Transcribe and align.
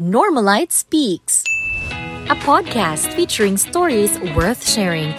Normalite 0.00 0.72
Speaks, 0.72 1.44
a 2.30 2.34
podcast 2.40 3.12
featuring 3.12 3.58
stories 3.58 4.18
worth 4.34 4.66
sharing 4.66 5.12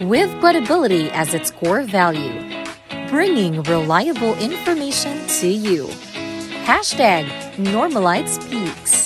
with 0.00 0.32
credibility 0.40 1.10
as 1.10 1.34
its 1.34 1.50
core 1.50 1.82
value, 1.82 2.32
bringing 3.10 3.60
reliable 3.64 4.32
information 4.36 5.20
to 5.28 5.46
you. 5.46 5.88
Hashtag 6.64 7.28
Normalite 7.60 8.32
Speaks. 8.32 9.04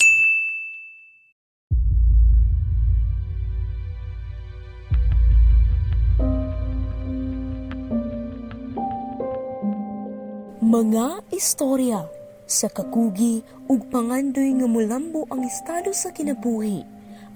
Mga 10.63 11.27
istorya 11.35 12.07
sa 12.49 12.65
kakugi 12.65 13.45
ug 13.69 13.93
pangandoy 13.93 14.49
nga 14.57 14.65
mulambo 14.65 15.29
ang 15.29 15.45
estado 15.45 15.93
sa 15.93 16.09
kinabuhi 16.09 16.81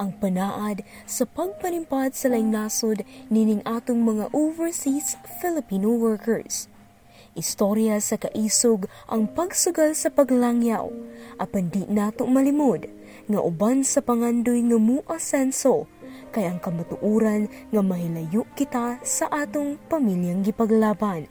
ang 0.01 0.09
panaad 0.17 0.81
sa 1.05 1.29
pagpanimpad 1.29 2.17
sa 2.17 2.33
laing 2.33 2.49
nasod 2.49 3.05
nining 3.29 3.61
atong 3.61 4.01
mga 4.01 4.33
overseas 4.33 5.15
Filipino 5.37 5.93
workers. 5.93 6.65
Istorya 7.33 7.97
sa 7.97 8.17
kaisog 8.17 8.85
ang 9.09 9.25
pagsugal 9.25 9.97
sa 9.97 10.13
paglangyaw 10.13 10.89
apan 11.41 11.65
di 11.69 11.81
nato 11.89 12.29
malimod 12.29 12.85
nga 13.25 13.39
uban 13.41 13.81
sa 13.81 14.05
pangandoy 14.05 14.61
nga 14.69 14.77
muasenso 14.77 15.89
kay 16.29 16.45
ang 16.45 16.61
kamatuuran 16.61 17.49
nga 17.73 17.81
mahilayo 17.81 18.45
kita 18.53 19.01
sa 19.01 19.29
atong 19.29 19.77
pamilyang 19.89 20.45
gipaglaban. 20.45 21.29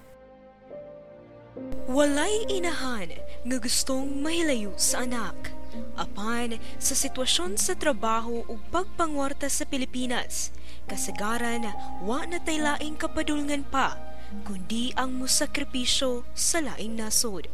Walay 1.92 2.48
inahan 2.48 3.12
nga 3.44 3.56
gustong 3.60 4.24
mahilayo 4.24 4.72
sa 4.80 5.04
anak. 5.04 5.52
Apan 5.96 6.56
sa 6.80 6.96
sitwasyon 6.96 7.60
sa 7.60 7.76
trabaho 7.76 8.44
ug 8.48 8.60
pagpangwarta 8.72 9.48
sa 9.52 9.68
Pilipinas, 9.68 10.52
kasagaran 10.88 11.68
wa 12.04 12.24
na 12.24 12.40
tay 12.40 12.56
laing 12.60 12.96
kapadulngan 12.96 13.68
pa 13.68 14.00
kundi 14.48 14.96
ang 14.96 15.12
musakripisyo 15.20 16.24
sa 16.32 16.64
laing 16.64 16.96
nasod. 16.96 17.44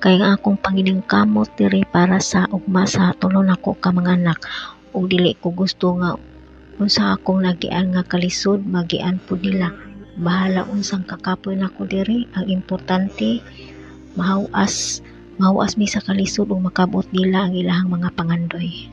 Kay 0.00 0.16
nga 0.16 0.40
akong 0.40 0.56
panginingkamot 0.56 1.52
diri 1.60 1.84
para 1.84 2.16
sa 2.16 2.48
ugma 2.48 2.88
sa 2.88 3.12
tulo 3.12 3.44
nako 3.44 3.76
ka 3.76 3.92
mga 3.92 4.16
anak 4.16 4.40
ug 4.96 5.12
dili 5.12 5.36
ko 5.36 5.52
gusto 5.52 5.92
nga 6.00 6.16
unsa 6.80 7.12
akong 7.20 7.44
nagian 7.44 7.92
nga 7.92 8.00
kalisod 8.08 8.64
magian 8.64 9.20
po 9.20 9.36
nila 9.36 9.68
bahala 10.20 10.68
unsang 10.68 11.08
kakapoy 11.08 11.56
nako 11.56 11.88
diri 11.88 12.28
ang 12.36 12.44
importante 12.52 13.40
mahawas 14.12 15.00
mahawas 15.40 15.80
mi 15.80 15.88
sa 15.88 16.04
kalisod 16.04 16.52
ug 16.52 16.60
makabot 16.60 17.08
nila 17.16 17.48
ang 17.48 17.56
ilahang 17.56 17.88
mga 17.88 18.12
pangandoy. 18.12 18.92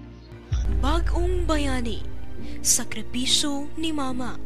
Bagong 0.79 1.43
Bayani 1.43 1.99
Sakripisyo 2.63 3.67
ni 3.75 3.91
Mama. 3.91 4.39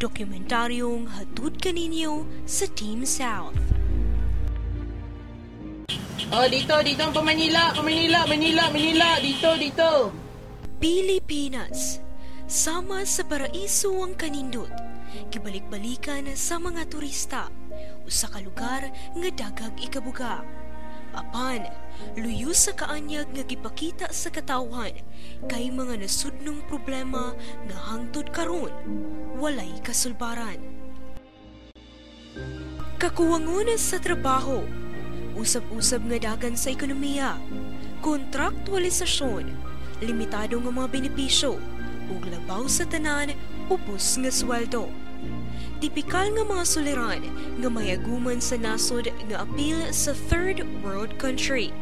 Dokumentaryong 0.00 1.12
hatod 1.12 1.60
kaninyo 1.60 2.24
sa 2.48 2.66
Team 2.72 3.04
South. 3.04 3.54
Oh, 6.32 6.48
dito, 6.48 6.72
dito 6.80 7.04
pa 7.12 7.20
Manila, 7.20 7.76
pa 7.76 7.84
Manila, 7.84 8.24
Manila, 8.24 8.72
Manila, 8.72 9.20
dito, 9.20 9.52
dito. 9.60 9.90
Pilipinas 10.80 12.00
Sama 12.48 13.04
sa 13.04 13.22
paraiso 13.28 13.92
ang 14.00 14.16
kanindot 14.16 14.91
Kibalik-balikan 15.28 16.28
sa 16.36 16.56
mga 16.56 16.88
turista 16.88 17.48
Usa 18.06 18.28
ka 18.28 18.40
lugar 18.40 18.88
nga 18.92 19.28
dagag 19.32 19.74
ikabuga 19.80 20.42
Apan, 21.12 21.68
luyo 22.16 22.56
sa 22.56 22.72
kaanyag 22.72 23.36
nga 23.36 23.44
gipakita 23.44 24.08
sa 24.08 24.32
katawhan 24.32 24.96
kay 25.44 25.68
mga 25.68 26.00
nasudnong 26.00 26.64
problema 26.72 27.36
nga 27.68 27.76
hangtod 27.92 28.32
karon 28.32 28.72
walay 29.36 29.76
kasulbaran. 29.84 30.56
Kakuwangon 32.96 33.76
sa 33.76 34.00
trabaho, 34.00 34.64
usab-usab 35.36 36.08
nga 36.08 36.32
dagan 36.32 36.56
sa 36.56 36.72
ekonomiya, 36.72 37.36
kontraktualisasyon, 38.00 39.52
limitado 40.00 40.56
nga 40.64 40.72
mga 40.72 40.88
benepisyo, 40.88 41.60
ug 42.08 42.22
labaw 42.24 42.64
sa 42.64 42.88
tanan 42.88 43.36
upos 43.68 44.16
nga 44.16 44.32
sweldo. 44.32 45.01
Tipikal 45.82 46.30
nga 46.30 46.46
mga 46.46 46.62
suliran 46.62 47.22
nga 47.58 47.66
mayaguman 47.66 48.38
sa 48.38 48.54
nasod 48.54 49.10
nga 49.26 49.42
apil 49.42 49.74
sa 49.90 50.14
third 50.30 50.62
world 50.78 51.10
country. 51.18 51.74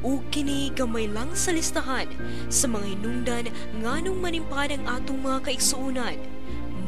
Ug 0.00 0.24
kini 0.32 0.72
gamay 0.72 1.04
lang 1.04 1.28
sa 1.36 1.52
listahan 1.52 2.08
sa 2.48 2.64
mga 2.64 2.96
hinungdan 2.96 3.44
nganong 3.84 4.16
manimpad 4.24 4.72
ang 4.72 4.88
atong 4.88 5.20
mga 5.20 5.52
kaigsuunan. 5.52 6.16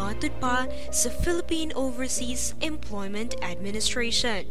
Matod 0.00 0.32
pa 0.40 0.64
sa 0.88 1.12
Philippine 1.20 1.68
Overseas 1.76 2.56
Employment 2.64 3.36
Administration. 3.44 4.48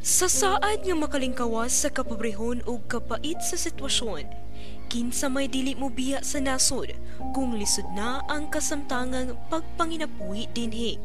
Sa 0.00 0.32
saad 0.32 0.80
nga 0.80 0.96
makalingkawas 0.96 1.84
sa 1.84 1.92
kapobrehon 1.92 2.64
ug 2.64 2.88
kapait 2.88 3.36
sa 3.44 3.60
sitwasyon, 3.60 4.47
kinsa 4.88 5.28
may 5.28 5.46
dili 5.46 5.76
mo 5.76 5.92
biya 5.92 6.24
sa 6.24 6.40
nasod 6.40 6.96
kung 7.36 7.54
lisod 7.54 7.86
na 7.92 8.24
ang 8.26 8.48
kasamtangang 8.48 9.36
pagpanginapuhi 9.52 10.48
dinhi. 10.56 10.96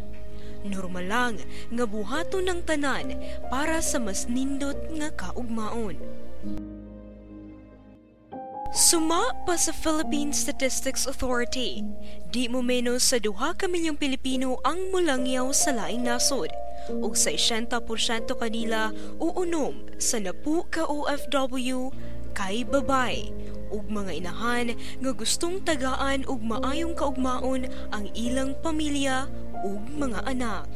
Normal 0.64 1.06
lang 1.12 1.36
nga 1.76 1.86
buhaton 1.86 2.48
ng 2.48 2.60
tanan 2.64 3.20
para 3.52 3.84
sa 3.84 4.00
mas 4.00 4.32
nindot 4.32 4.80
nga 4.96 5.12
kaugmaon. 5.12 6.00
Suma 8.74 9.38
pa 9.46 9.54
sa 9.54 9.70
Philippine 9.70 10.34
Statistics 10.34 11.06
Authority, 11.06 11.86
di 12.34 12.50
mo 12.50 12.66
menos 12.66 13.06
sa 13.06 13.22
duha 13.22 13.54
ka 13.54 13.70
milyong 13.70 14.02
Pilipino 14.02 14.58
ang 14.66 14.90
mulangyaw 14.90 15.54
sa 15.54 15.78
laing 15.78 16.10
nasod 16.10 16.50
sa 17.14 17.32
60% 17.32 18.34
kanila 18.36 18.92
uunom 19.22 19.78
sa 20.02 20.20
napu 20.20 20.66
ka 20.68 20.84
OFW 20.84 21.94
kay 22.34 22.66
babay 22.66 23.30
ug 23.74 23.90
mga 23.90 24.22
inahan 24.22 24.78
nga 24.78 25.12
gustong 25.18 25.58
tagaan 25.66 26.22
ug 26.30 26.46
maayong 26.46 26.94
kaugmaon 26.94 27.66
ang 27.90 28.06
ilang 28.14 28.54
pamilya 28.62 29.26
ug 29.66 29.82
mga 29.98 30.22
anak. 30.30 30.70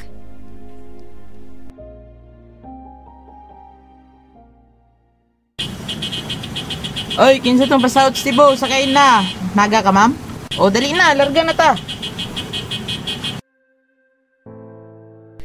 Oy, 7.17 7.41
kinsa 7.41 7.65
tong 7.65 7.81
pasahod 7.81 8.13
sa 8.13 8.21
Cebu, 8.29 8.53
sakayin 8.53 8.93
na. 8.93 9.25
Naga 9.57 9.81
ka, 9.81 9.89
ma'am? 9.89 10.13
O, 10.61 10.69
dali 10.69 10.93
na, 10.93 11.17
larga 11.17 11.41
na 11.41 11.53
ta. 11.57 11.73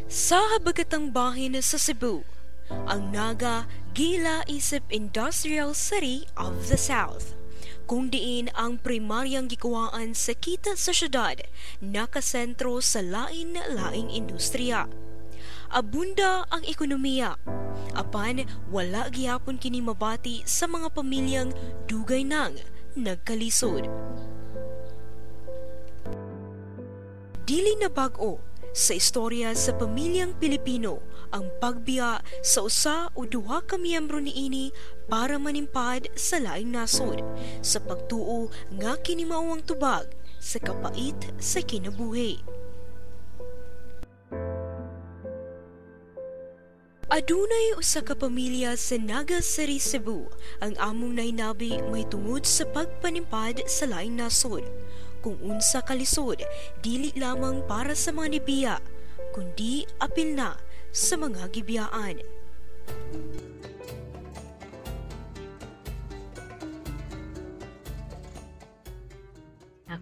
Sa 0.04 0.36
habagatang 0.52 1.08
bahin 1.08 1.56
sa 1.64 1.80
Cebu, 1.80 2.20
ang 2.84 3.08
Naga 3.08 3.64
Gila 3.96 4.44
Isip 4.48 4.84
Industrial 4.92 5.72
City 5.72 6.28
of 6.36 6.52
the 6.68 6.76
South 6.76 7.36
kung 7.84 8.08
diin 8.08 8.48
ang 8.54 8.78
primaryang 8.78 9.50
gikuwaan 9.50 10.14
sa 10.14 10.32
kita 10.36 10.78
sa 10.78 10.94
syudad 10.94 11.38
nakasentro 11.82 12.78
sa 12.78 13.02
lain-laing 13.02 14.10
industriya. 14.10 14.86
Abunda 15.72 16.44
ang 16.52 16.62
ekonomiya. 16.68 17.40
Apan 17.96 18.44
wala 18.68 19.08
gihapon 19.08 19.56
kini 19.56 19.80
mabati 19.80 20.44
sa 20.44 20.68
mga 20.68 20.92
pamilyang 20.92 21.50
dugay 21.88 22.22
nang 22.24 22.56
nagkalisod. 22.92 23.88
Dili 27.42 27.72
na 27.80 27.88
bag-o 27.90 28.51
sa 28.72 28.96
istorya 28.96 29.52
sa 29.52 29.76
pamilyang 29.76 30.32
Pilipino 30.40 31.04
ang 31.32 31.48
pagbiya 31.60 32.24
sa 32.40 32.64
usa 32.64 33.08
o 33.12 33.28
duha 33.28 33.60
ka 33.64 33.76
miyembro 33.76 34.20
niini 34.20 34.72
para 35.08 35.36
manimpad 35.36 36.08
sa 36.16 36.40
laing 36.40 36.72
nasod 36.72 37.20
sa 37.60 37.80
pagtuo 37.80 38.48
nga 38.80 38.96
kini 39.00 39.28
mao 39.28 39.52
ang 39.52 39.64
tubag 39.64 40.08
sa 40.40 40.56
kapait 40.58 41.16
sa 41.36 41.60
kinabuhi. 41.60 42.40
Adunay 47.12 47.76
usa 47.76 48.00
ka 48.00 48.16
pamilya 48.16 48.72
sa 48.72 48.96
Naga 48.96 49.44
City, 49.44 49.76
Cebu 49.76 50.32
ang 50.64 50.72
among 50.80 51.20
nainabi 51.20 51.76
may 51.92 52.08
tungod 52.08 52.48
sa 52.48 52.64
pagpanimpad 52.72 53.68
sa 53.68 53.84
laing 53.84 54.16
nasod 54.16 54.64
kung 55.22 55.38
unsa 55.40 55.80
kalisod 55.86 56.42
dili 56.82 57.14
lamang 57.14 57.62
para 57.70 57.94
sa 57.94 58.10
mga 58.10 58.28
nibiya 58.36 58.76
kundi 59.32 59.88
apil 60.02 60.36
na 60.36 60.58
sa 60.92 61.16
mga 61.16 61.48
gibiyaan. 61.54 62.20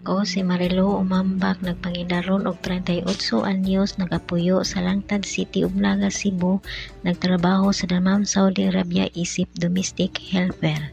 Ako 0.01 0.25
si 0.25 0.41
Marilu 0.41 0.97
Umambak 0.97 1.61
nagpangidaron 1.61 2.49
og 2.49 2.57
38 2.65 3.05
anyos 3.45 3.99
nagapuyo 4.01 4.65
sa 4.65 4.81
Langtad 4.81 5.27
City 5.27 5.61
ug 5.61 5.75
Naga 5.77 6.09
Cebu 6.09 6.63
nagtrabaho 7.05 7.69
sa 7.69 7.85
Damam 7.85 8.25
Saudi 8.25 8.65
Arabia 8.71 9.11
isip 9.13 9.51
domestic 9.59 10.17
helper. 10.17 10.89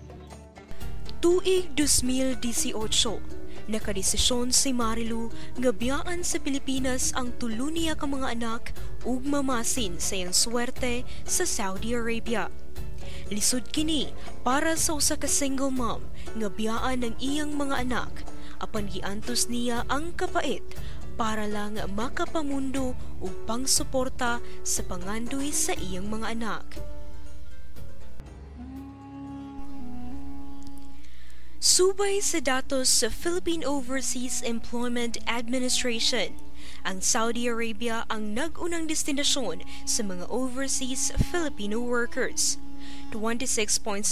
Tuig 1.24 1.72
2018, 1.72 3.37
nakadesisyon 3.68 4.50
si 4.50 4.72
Marilu 4.72 5.28
nga 5.60 5.70
biyaan 5.70 6.24
sa 6.24 6.40
Pilipinas 6.40 7.12
ang 7.12 7.36
tulo 7.36 7.68
niya 7.68 7.94
ka 7.94 8.08
mga 8.08 8.34
anak 8.34 8.72
ug 9.04 9.22
mamasin 9.22 10.00
sa 10.00 10.16
iyang 10.16 10.34
swerte 10.34 11.04
sa 11.28 11.44
Saudi 11.44 11.92
Arabia. 11.92 12.48
Lisod 13.28 13.68
kini 13.68 14.08
para 14.40 14.72
sa 14.74 14.96
usa 14.96 15.20
ka 15.20 15.28
single 15.28 15.70
mom 15.70 16.00
nga 16.34 16.48
biyaan 16.48 17.04
ng 17.04 17.14
iyang 17.20 17.52
mga 17.54 17.84
anak 17.84 18.12
apan 18.58 18.90
giantos 18.90 19.46
niya 19.46 19.86
ang 19.86 20.10
kapait 20.16 20.64
para 21.18 21.46
lang 21.46 21.78
makapamundo 21.94 22.94
ug 23.18 23.32
pangsuporta 23.44 24.38
sa 24.62 24.80
pangandoy 24.86 25.50
sa 25.50 25.74
iyang 25.76 26.06
mga 26.06 26.26
anak. 26.38 26.66
Subay 31.58 32.22
sa 32.22 32.38
datos 32.38 32.86
sa 32.86 33.10
Philippine 33.10 33.66
Overseas 33.66 34.46
Employment 34.46 35.18
Administration, 35.26 36.38
ang 36.86 37.02
Saudi 37.02 37.50
Arabia 37.50 38.06
ang 38.06 38.30
nag-unang 38.30 38.86
destinasyon 38.86 39.66
sa 39.82 40.06
mga 40.06 40.30
overseas 40.30 41.10
Filipino 41.18 41.82
workers. 41.82 42.62
26.6% 43.10 44.06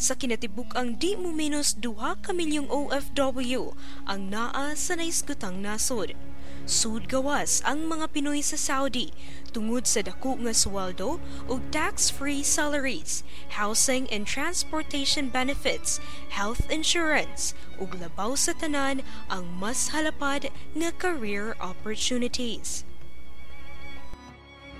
sa 0.00 0.12
kinatibuk-ang 0.16 0.96
di 0.96 1.20
mo 1.20 1.36
minus 1.36 1.76
2 1.76 2.24
ka 2.24 2.32
milyong 2.32 2.72
OFW 2.72 3.76
ang 4.08 4.32
naa 4.32 4.72
sa 4.72 4.96
naiskutang 4.96 5.60
nasod. 5.60 6.16
Sud 6.64 7.12
gawas 7.12 7.60
ang 7.68 7.84
mga 7.90 8.08
Pinoy 8.08 8.40
sa 8.40 8.56
Saudi 8.56 9.12
tungod 9.52 9.84
sa 9.84 10.00
dako 10.00 10.40
nga 10.40 10.56
sweldo 10.56 11.20
ug 11.46 11.60
tax-free 11.68 12.40
salaries, 12.40 13.20
housing 13.54 14.08
and 14.08 14.24
transportation 14.24 15.28
benefits, 15.28 16.00
health 16.32 16.64
insurance 16.72 17.52
ug 17.76 17.92
labaw 18.00 18.32
sa 18.32 18.56
tanan 18.56 19.04
ang 19.28 19.44
mas 19.60 19.92
halapad 19.92 20.48
nga 20.72 20.90
career 20.96 21.52
opportunities. 21.60 22.88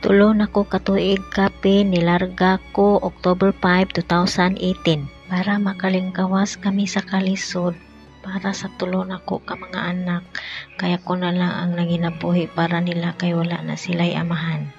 Tulo 0.03 0.35
na 0.35 0.51
ko 0.51 0.67
katuig 0.67 1.23
kape 1.31 1.87
nilarga 1.87 2.59
ko 2.75 2.99
October 3.07 3.55
5, 3.55 3.95
2018 4.03 5.07
para 5.31 5.63
makalingkawas 5.63 6.59
kami 6.59 6.91
sa 6.91 6.99
kalisod 7.07 7.79
para 8.23 8.55
sa 8.55 8.71
tulo 8.79 9.03
na 9.03 9.19
ko 9.19 9.43
ka 9.43 9.59
mga 9.59 9.81
anak 9.93 10.23
kaya 10.79 10.97
ko 11.03 11.19
na 11.19 11.35
lang 11.35 11.53
ang 11.53 11.73
nanginabuhi 11.75 12.47
para 12.55 12.79
nila 12.79 13.19
kay 13.19 13.35
wala 13.35 13.59
na 13.67 13.75
sila'y 13.75 14.15
amahan. 14.15 14.71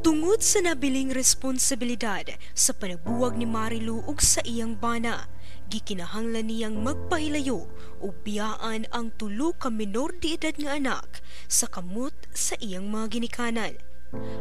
Tungod 0.00 0.40
sa 0.40 0.64
nabiling 0.64 1.12
responsibilidad 1.12 2.24
sa 2.56 2.72
panabuwag 2.72 3.36
ni 3.36 3.44
Marilu 3.44 4.00
ug 4.08 4.16
sa 4.24 4.40
iyang 4.48 4.72
bana, 4.72 5.28
gikinahanglan 5.68 6.48
niyang 6.48 6.80
magpahilayo 6.80 7.68
o 8.00 8.06
biyaan 8.24 8.88
ang 8.96 9.12
tulo 9.20 9.52
ka 9.60 9.68
minor 9.68 10.16
de 10.16 10.40
edad 10.40 10.56
nga 10.56 10.80
anak 10.80 11.20
sa 11.52 11.68
kamot 11.68 12.16
sa 12.32 12.56
iyang 12.64 12.88
mga 12.88 13.20
ginikanan. 13.20 13.76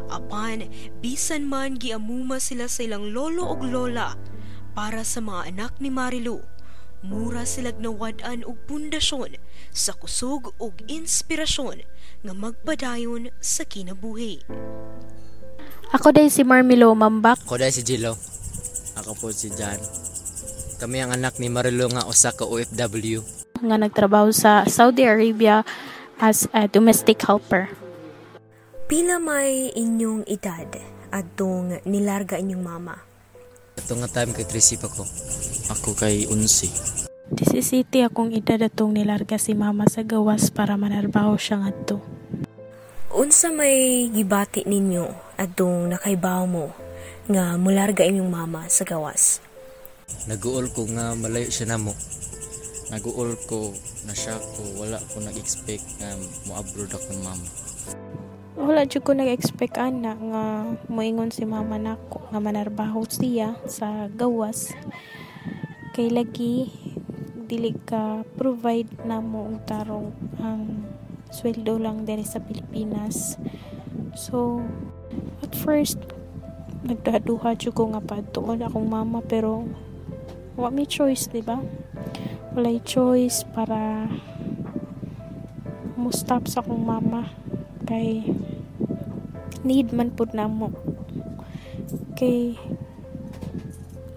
Apan, 0.08 0.72
bisan 1.04 1.44
man 1.46 1.76
giamuma 1.76 2.40
sila 2.40 2.72
sa 2.72 2.88
ilang 2.88 3.12
lolo 3.12 3.52
ug 3.52 3.62
lola 3.68 4.16
para 4.74 5.02
sa 5.06 5.20
mga 5.20 5.54
anak 5.54 5.74
ni 5.82 5.90
Marilu, 5.94 6.42
mura 7.06 7.48
sila 7.48 7.72
nawadan 7.76 8.44
og 8.44 8.60
pundasyon 8.68 9.40
sa 9.72 9.96
kusog 9.96 10.52
ug 10.60 10.74
inspirasyon 10.90 11.86
nga 12.26 12.34
magpadayon 12.36 13.32
sa 13.40 13.64
kinabuhi. 13.64 14.44
Ako 15.90 16.14
day 16.14 16.30
si 16.30 16.46
Marmilo 16.46 16.94
Mambak. 16.94 17.42
Ako 17.50 17.58
dahil 17.58 17.74
si 17.74 17.82
Jilo. 17.82 18.14
Ako 19.00 19.18
po 19.18 19.34
si 19.34 19.50
John. 19.50 19.80
Kami 20.78 21.02
ang 21.02 21.12
anak 21.16 21.42
ni 21.42 21.50
Marilo 21.50 21.90
nga 21.90 22.06
usa 22.06 22.30
ka 22.30 22.46
OFW. 22.46 23.40
nga 23.60 23.76
nagtrabaho 23.76 24.32
sa 24.32 24.64
Saudi 24.72 25.04
Arabia 25.04 25.68
as 26.24 26.48
a 26.56 26.68
domestic 26.72 27.20
helper. 27.28 27.68
Pila 28.88 29.20
may 29.20 29.72
inyong 29.76 30.24
edad 30.26 30.68
adtong 31.12 31.82
nilarga 31.84 32.40
inyong 32.40 32.64
mama? 32.64 33.09
Ito 33.80 33.96
nga 33.96 34.12
time 34.12 34.36
kay 34.36 34.44
Tracy 34.44 34.76
pa 34.76 34.92
ko. 34.92 35.08
Ako 35.72 35.96
kay 35.96 36.28
Unsi. 36.28 36.68
Disisiti 37.32 38.04
akong 38.04 38.36
edad 38.36 38.60
atong 38.60 38.92
nilarga 38.92 39.40
si 39.40 39.56
mama 39.56 39.88
sa 39.88 40.04
gawas 40.04 40.52
para 40.52 40.76
manarbaho 40.76 41.40
siya 41.40 41.64
ngadto. 41.64 42.04
Unsa 43.16 43.56
may 43.56 44.06
gibati 44.12 44.68
ninyo 44.68 45.34
adtong 45.40 45.96
nakaibaw 45.96 46.44
mo 46.44 46.76
nga 47.32 47.56
mularga 47.56 48.04
inyong 48.04 48.28
mama 48.28 48.68
sa 48.68 48.84
gawas? 48.84 49.40
Naguol 50.28 50.68
ko 50.76 50.84
nga 50.92 51.16
malayo 51.16 51.48
siya 51.48 51.72
namo. 51.72 51.96
Naguol 52.92 53.38
ko 53.48 53.72
na 54.04 54.12
siya 54.18 54.36
ko 54.42 54.62
wala 54.76 55.00
ko 55.14 55.24
nag-expect 55.24 55.86
nga 56.04 56.20
mo-abroad 56.50 56.92
ako 56.92 57.08
ng 57.16 57.24
mama. 57.24 57.48
Wala 58.60 58.84
jud 58.84 59.08
ko 59.08 59.16
nag-expect 59.16 59.80
ana 59.80 60.20
nga 60.20 60.44
moingon 60.92 61.32
si 61.32 61.48
mama 61.48 61.80
nako 61.80 62.28
nga 62.28 62.44
manarbaho 62.44 63.08
siya 63.08 63.56
sa 63.64 64.12
gawas. 64.12 64.76
Kay 65.96 66.12
lagi 66.12 66.68
dili 67.48 67.72
ka 67.88 68.28
provide 68.36 68.92
na 69.08 69.24
mo 69.24 69.48
og 69.48 69.64
tarong 69.64 70.12
ang 70.44 70.84
sweldo 71.32 71.80
lang 71.80 72.04
diri 72.04 72.28
sa 72.28 72.44
Pilipinas. 72.44 73.40
So 74.20 74.60
at 75.40 75.56
first 75.56 76.04
nagdaduha 76.84 77.56
jud 77.56 77.80
ko 77.80 77.96
nga 77.96 78.04
padtuon 78.04 78.60
akong 78.60 78.92
mama 78.92 79.24
pero 79.24 79.72
wa 80.60 80.68
may 80.68 80.84
choice, 80.84 81.32
di 81.32 81.40
ba? 81.40 81.64
Walay 82.60 82.84
choice 82.84 83.48
para 83.56 84.12
mo 85.96 86.12
stop 86.12 86.52
sa 86.52 86.60
akong 86.60 86.84
mama 86.84 87.40
kay 87.90 88.22
need 89.66 89.90
man 89.90 90.14
pud 90.14 90.38
namo. 90.38 90.70
Kay 92.14 92.54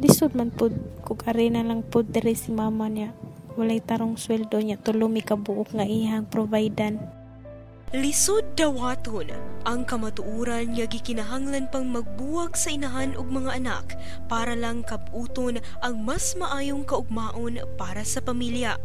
lisod 0.04 0.36
man 0.36 0.52
pud 0.52 0.76
kung 1.00 1.24
ari 1.24 1.48
na 1.48 1.64
lang 1.64 1.80
pud 1.80 2.12
diri 2.12 2.36
si 2.36 2.52
mama 2.52 2.92
niya. 2.92 3.16
Walay 3.56 3.80
tarong 3.80 4.20
sweldo 4.20 4.60
niya 4.60 4.76
tulo 4.76 5.08
mi 5.08 5.24
kabuok 5.24 5.72
nga 5.72 5.88
ihang 5.88 6.28
providan 6.28 7.00
Lisod 7.92 8.56
dawaton 8.56 9.28
ang 9.68 9.84
kamatuuran 9.84 10.72
nga 10.72 10.88
gikinahanglan 10.88 11.68
pang 11.68 11.84
magbuwag 11.84 12.56
sa 12.56 12.72
inahan 12.72 13.12
ug 13.20 13.28
mga 13.28 13.60
anak 13.60 14.00
para 14.32 14.56
lang 14.56 14.80
kabuton 14.80 15.60
ang 15.84 16.00
mas 16.00 16.32
maayong 16.40 16.88
kaugmaon 16.88 17.60
para 17.76 18.00
sa 18.00 18.24
pamilya. 18.24 18.80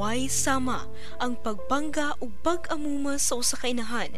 Why 0.00 0.32
sama 0.32 0.88
ang 1.20 1.36
pagbangga 1.44 2.16
ug 2.24 2.32
pag-amuma 2.40 3.20
sa 3.20 3.36
usa 3.36 3.60
ka 3.60 3.68
inahan 3.68 4.08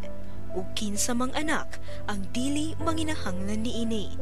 ug 0.55 0.63
kinsa 0.79 1.11
mang 1.11 1.35
anak 1.35 1.83
ang 2.07 2.23
dili 2.31 2.79
manginahanglan 2.87 3.67
niini. 3.67 4.15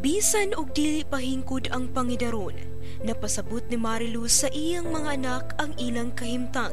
Bisan 0.00 0.56
og 0.56 0.72
dili 0.72 1.04
pahingkod 1.04 1.68
ang 1.68 1.92
pangidaron, 1.92 2.56
napasabot 3.04 3.60
ni 3.68 3.76
Marilu 3.76 4.24
sa 4.24 4.48
iyang 4.48 4.88
mga 4.88 5.20
anak 5.20 5.44
ang 5.60 5.76
ilang 5.76 6.16
kahimtang 6.16 6.72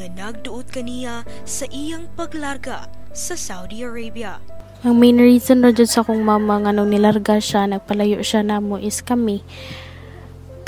nga 0.00 0.06
nagduot 0.16 0.72
kaniya 0.72 1.20
sa 1.44 1.68
iyang 1.68 2.08
paglarga 2.16 2.88
sa 3.12 3.36
Saudi 3.36 3.84
Arabia. 3.84 4.40
ang 4.80 4.96
main 4.96 5.20
reason 5.20 5.60
ra 5.60 5.76
sa 5.76 6.00
akong 6.00 6.24
mama 6.24 6.56
nga 6.64 6.72
nung 6.72 6.88
nilarga 6.88 7.36
siya 7.36 7.68
nagpalayo 7.68 8.24
siya 8.24 8.40
namo 8.40 8.80
is 8.80 9.04
kami 9.04 9.44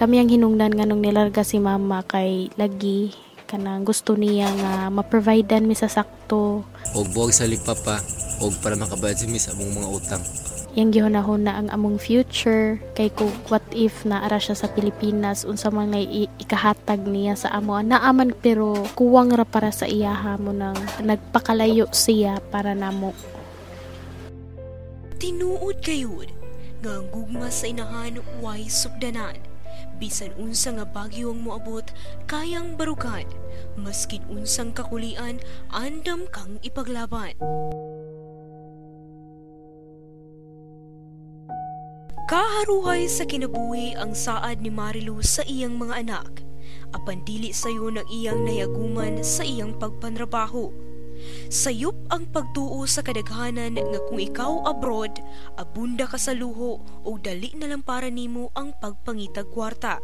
kami 0.03 0.19
ang 0.19 0.27
hinungdan 0.27 0.75
nga 0.75 0.83
nung 0.83 0.99
nilarga 0.99 1.47
si 1.47 1.63
mama 1.63 2.03
kay 2.03 2.51
lagi 2.59 3.15
kanang 3.47 3.87
gusto 3.87 4.19
niya 4.19 4.51
nga 4.51 4.91
ma-providean 4.91 5.63
mi 5.63 5.79
sa 5.79 5.87
sakto 5.87 6.67
Og 6.99 7.07
buwag 7.15 7.31
sa 7.31 7.47
lipa 7.47 7.79
pa. 7.79 8.03
Og 8.43 8.51
para 8.59 8.75
makabayad 8.75 9.15
si 9.15 9.31
Miss 9.31 9.47
among 9.47 9.71
mga 9.79 9.89
utang. 9.95 10.23
yang 10.73 10.89
gihunahuna 10.89 11.53
ang 11.53 11.69
among 11.69 12.01
future 12.01 12.81
kay 12.97 13.13
kung 13.13 13.29
what 13.53 13.61
if 13.77 14.09
na 14.09 14.25
ara 14.25 14.41
siya 14.41 14.57
sa 14.57 14.73
Pilipinas 14.73 15.45
unsa 15.45 15.69
man 15.69 15.93
ngay 15.93 16.25
i- 16.25 16.33
ikahatag 16.41 17.05
niya 17.05 17.37
sa 17.37 17.53
amo 17.53 17.77
naaman 17.77 18.33
pero 18.33 18.73
kuwang 18.97 19.37
ra 19.37 19.45
para 19.45 19.69
sa 19.69 19.85
iyaha 19.85 20.41
mo 20.41 20.49
nang 20.57 20.73
nagpakalayo 21.05 21.93
siya 21.93 22.41
para 22.49 22.73
namo 22.73 23.13
Tinuod 25.21 25.77
kayod 25.85 26.33
nga 26.81 26.99
ang 26.99 27.07
gugma 27.13 27.53
sa 27.53 27.69
inahan 27.69 28.17
way 28.41 28.65
sugdanan. 28.67 29.52
Bisan 30.03 30.35
unsa 30.35 30.75
nga 30.75 30.83
bagyo 30.83 31.31
ang 31.31 31.47
moabot, 31.47 31.87
kayang 32.27 32.75
barugan. 32.75 33.31
Maskin 33.79 34.27
unsang 34.27 34.75
kakulian, 34.75 35.39
andam 35.71 36.27
kang 36.35 36.59
ipaglaban. 36.67 37.39
Nakaharuhay 42.33 43.13
sa 43.13 43.29
kinabuhi 43.29 43.93
ang 43.93 44.17
saad 44.17 44.65
ni 44.65 44.73
Marilu 44.73 45.21
sa 45.21 45.45
iyang 45.45 45.77
mga 45.77 46.01
anak. 46.01 46.41
Apan 46.97 47.21
dili 47.29 47.53
sayo 47.53 47.93
ng 47.93 48.09
iyang 48.09 48.49
nayaguman 48.49 49.21
sa 49.21 49.45
iyang 49.45 49.77
pagpanrabaho. 49.77 50.73
Sayop 51.53 51.97
ang 52.09 52.29
pagtuo 52.33 52.85
sa 52.89 53.05
kadaghanan 53.05 53.77
nga 53.77 54.01
kung 54.09 54.21
ikaw 54.21 54.65
abroad, 54.69 55.13
abunda 55.61 56.09
ka 56.09 56.17
sa 56.17 56.33
luho 56.33 56.81
o 56.81 57.11
dali 57.21 57.53
na 57.57 57.69
lang 57.69 57.85
para 57.85 58.09
nimo 58.09 58.49
ang 58.57 58.73
pagpangitag 58.81 59.49
kwarta. 59.53 60.01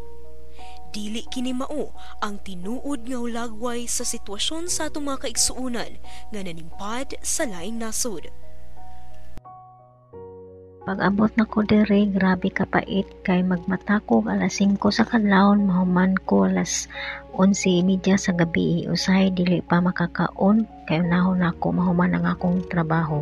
Dili 0.88 1.24
kini 1.28 1.52
mao 1.52 1.92
ang 2.24 2.40
tinuod 2.40 3.04
nga 3.04 3.18
hulagway 3.20 3.84
sa 3.84 4.08
sitwasyon 4.08 4.72
sa 4.72 4.88
atong 4.88 5.04
mga 5.12 5.28
kaigsuunan 5.28 5.92
nga 6.32 6.40
nanimpad 6.40 7.20
sa 7.20 7.44
laing 7.44 7.76
nasod. 7.76 8.32
Pag 10.88 11.04
abot 11.04 11.28
na 11.36 11.44
ko 11.44 11.60
diri, 11.60 12.08
grabe 12.08 12.48
kapait 12.48 13.04
kay 13.20 13.44
magmatakog 13.44 14.24
alas 14.24 14.56
5 14.56 14.80
sa 14.88 15.04
kadlawon 15.04 15.68
mahuman 15.68 16.16
ko 16.24 16.48
alas 16.48 16.88
11:30 17.36 18.16
sa 18.16 18.32
gabi 18.32 18.88
usahay 18.88 19.28
dili 19.28 19.60
pa 19.60 19.84
makakaon 19.84 20.64
kay 20.88 21.04
unahon 21.04 21.44
ako 21.44 21.76
mahuman 21.76 22.16
ang 22.16 22.24
akong 22.24 22.64
trabaho. 22.72 23.20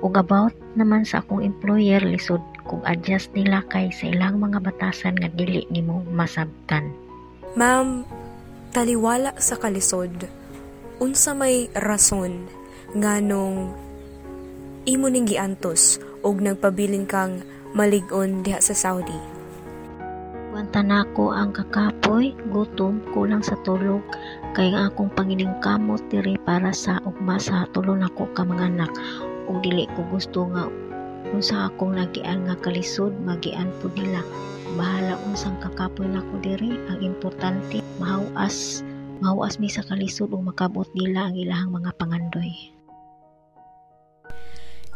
Ug 0.00 0.16
about 0.16 0.56
naman 0.80 1.04
sa 1.04 1.20
akong 1.20 1.44
employer 1.44 2.00
lisod 2.00 2.40
kung 2.64 2.80
adjust 2.88 3.28
nila 3.36 3.60
kay 3.68 3.92
sa 3.92 4.08
ilang 4.08 4.40
mga 4.40 4.64
batasan 4.64 5.20
nga 5.20 5.28
dili 5.28 5.68
nimo 5.68 6.00
masabtan. 6.08 6.88
Ma'am, 7.52 8.08
taliwala 8.72 9.36
sa 9.36 9.60
kalisod. 9.60 10.24
Unsa 11.04 11.36
may 11.36 11.68
rason 11.76 12.48
nganong 12.96 13.76
imo 14.88 15.12
ning 15.12 15.28
giantos 15.28 16.00
og 16.24 16.40
nagpabilin 16.40 17.04
kang 17.04 17.44
maligon 17.76 18.40
diha 18.40 18.58
sa 18.58 18.72
Saudi. 18.72 19.34
Wanta 20.54 20.86
nako 20.86 21.34
ang 21.34 21.50
kakapoy, 21.50 22.30
gutom, 22.54 23.02
kulang 23.10 23.42
sa 23.42 23.58
tulog, 23.66 24.00
kay 24.54 24.70
ang 24.70 24.94
akong 24.94 25.10
pangining 25.12 25.50
kamot 25.58 25.98
diri 26.08 26.38
para 26.46 26.70
sa 26.70 27.02
ugma 27.02 27.42
sa 27.42 27.66
tulo 27.74 27.98
nako 27.98 28.30
ka 28.32 28.46
mga 28.46 28.70
anak. 28.70 28.92
Ug 29.50 29.60
dili 29.66 29.90
ko 29.98 30.06
gusto 30.14 30.46
nga 30.54 30.70
unsa 31.34 31.68
akong 31.68 31.98
nagian 31.98 32.46
nga 32.46 32.54
kalisod, 32.62 33.12
magian 33.26 33.74
po 33.82 33.90
nila. 33.98 34.22
Bahala 34.78 35.18
unsang 35.26 35.58
kakapoy 35.58 36.06
nako 36.06 36.38
diri, 36.38 36.78
ang 36.86 37.02
importante 37.02 37.82
mahawas 37.98 38.86
mahawas 39.18 39.58
mi 39.58 39.66
sa 39.66 39.82
kalisod 39.82 40.30
ug 40.30 40.42
makabot 40.46 40.86
nila 40.94 41.30
ang 41.30 41.34
ilahang 41.34 41.74
mga 41.74 41.90
pangandoy. 41.98 42.73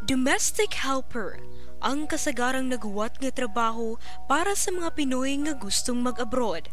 Domestic 0.06 0.78
helper 0.78 1.42
ang 1.82 2.06
kasagarang 2.06 2.70
naguwat 2.70 3.18
nga 3.18 3.34
trabaho 3.34 3.98
para 4.30 4.54
sa 4.54 4.70
mga 4.70 4.94
Pinoy 4.94 5.34
nga 5.42 5.58
gustong 5.58 5.98
mag-abroad. 5.98 6.70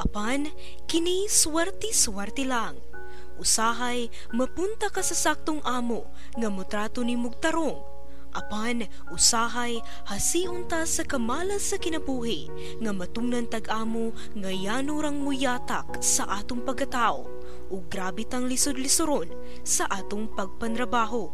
Apan, 0.00 0.48
kini 0.88 1.28
swarti-swarti 1.28 2.48
lang. 2.48 2.80
Usahay, 3.36 4.08
mapunta 4.32 4.88
ka 4.88 5.04
sa 5.04 5.12
saktong 5.12 5.60
amo 5.68 6.08
nga 6.32 6.48
motrato 6.48 7.04
ni 7.04 7.12
Mugtarong. 7.12 7.76
Apan, 8.32 8.88
usahay, 9.12 9.76
hasiunta 10.08 10.88
sa 10.88 11.04
kamalas 11.04 11.68
sa 11.68 11.76
kinabuhi 11.76 12.48
nga 12.80 12.96
matungnan 12.96 13.52
tag-amo 13.52 14.16
nga 14.32 14.48
yanurang 14.48 15.20
muyatak 15.20 16.00
sa 16.00 16.24
atong 16.40 16.64
pagkatao 16.64 17.28
o 17.68 17.74
grabe 17.92 18.24
tang 18.24 18.48
lisod-lisoron 18.48 19.28
sa 19.60 19.84
atong 19.92 20.32
pagpanrabaho. 20.32 21.28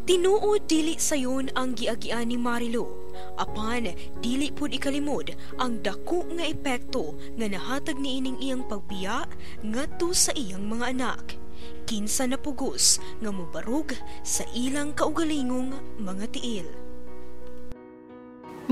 Tinuod 0.00 0.64
dili 0.64 0.96
sayon 0.96 1.52
ang 1.52 1.76
giagian 1.76 2.32
ni 2.32 2.40
Marilo. 2.40 3.12
Apan 3.36 3.92
dili 4.24 4.48
pud 4.48 4.72
ikalimod 4.72 5.36
ang 5.60 5.84
dako 5.84 6.24
nga 6.40 6.44
epekto 6.48 7.20
nga 7.36 7.46
nahatag 7.46 8.00
ni 8.00 8.16
ining 8.16 8.40
iyang 8.40 8.64
pagbiya 8.64 9.28
ngadto 9.60 10.16
sa 10.16 10.32
iyang 10.32 10.64
mga 10.64 10.96
anak. 10.96 11.36
Kinsa 11.84 12.24
na 12.24 12.40
pugos 12.40 12.96
nga 13.20 13.28
mobarog 13.28 13.92
sa 14.24 14.48
ilang 14.56 14.96
kaugalingong 14.96 15.76
mga 16.00 16.24
tiil. 16.32 16.66